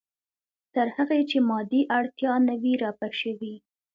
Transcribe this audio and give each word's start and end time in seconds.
تر 0.73 0.87
هغې 0.95 1.21
چې 1.29 1.37
مادي 1.49 1.81
اړتیا 1.97 2.33
نه 2.47 2.55
وي 2.61 2.73
رفع 2.83 3.09
شوې. 3.21 3.55